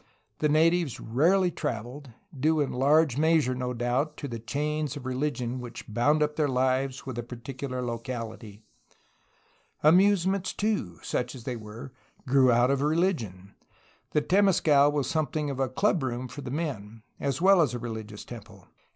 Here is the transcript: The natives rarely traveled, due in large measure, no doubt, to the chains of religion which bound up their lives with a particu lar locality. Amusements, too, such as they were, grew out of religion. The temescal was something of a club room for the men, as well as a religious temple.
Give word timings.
The 0.39 0.49
natives 0.49 0.99
rarely 0.99 1.51
traveled, 1.51 2.09
due 2.35 2.59
in 2.59 2.71
large 2.73 3.19
measure, 3.19 3.53
no 3.53 3.71
doubt, 3.71 4.17
to 4.17 4.27
the 4.27 4.39
chains 4.39 4.97
of 4.97 5.05
religion 5.05 5.59
which 5.59 5.85
bound 5.87 6.23
up 6.23 6.37
their 6.37 6.47
lives 6.47 7.05
with 7.05 7.19
a 7.19 7.21
particu 7.21 7.69
lar 7.69 7.83
locality. 7.83 8.63
Amusements, 9.83 10.53
too, 10.53 10.97
such 11.03 11.35
as 11.35 11.43
they 11.43 11.55
were, 11.55 11.93
grew 12.27 12.51
out 12.51 12.71
of 12.71 12.81
religion. 12.81 13.53
The 14.09 14.23
temescal 14.23 14.91
was 14.91 15.07
something 15.07 15.51
of 15.51 15.59
a 15.59 15.69
club 15.69 16.01
room 16.01 16.27
for 16.27 16.41
the 16.41 16.49
men, 16.49 17.03
as 17.19 17.39
well 17.39 17.61
as 17.61 17.75
a 17.75 17.77
religious 17.77 18.25
temple. 18.25 18.65